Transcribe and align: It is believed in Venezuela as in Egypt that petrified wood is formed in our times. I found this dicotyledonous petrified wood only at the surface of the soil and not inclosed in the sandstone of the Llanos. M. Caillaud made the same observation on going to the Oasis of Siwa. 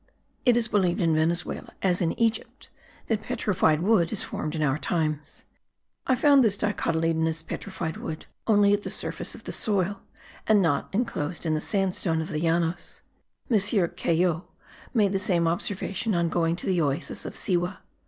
It 0.47 0.57
is 0.57 0.67
believed 0.67 0.99
in 0.99 1.13
Venezuela 1.13 1.73
as 1.83 2.01
in 2.01 2.19
Egypt 2.19 2.69
that 3.05 3.21
petrified 3.21 3.81
wood 3.81 4.11
is 4.11 4.23
formed 4.23 4.55
in 4.55 4.63
our 4.63 4.79
times. 4.79 5.45
I 6.07 6.15
found 6.15 6.43
this 6.43 6.57
dicotyledonous 6.57 7.43
petrified 7.45 7.97
wood 7.97 8.25
only 8.47 8.73
at 8.73 8.81
the 8.81 8.89
surface 8.89 9.35
of 9.35 9.43
the 9.43 9.51
soil 9.51 10.01
and 10.47 10.59
not 10.59 10.89
inclosed 10.91 11.45
in 11.45 11.53
the 11.53 11.61
sandstone 11.61 12.19
of 12.19 12.29
the 12.29 12.41
Llanos. 12.41 13.01
M. 13.47 13.57
Caillaud 13.59 14.45
made 14.91 15.11
the 15.11 15.19
same 15.19 15.47
observation 15.47 16.15
on 16.15 16.29
going 16.29 16.55
to 16.55 16.65
the 16.65 16.81
Oasis 16.81 17.23
of 17.23 17.35
Siwa. 17.35 17.81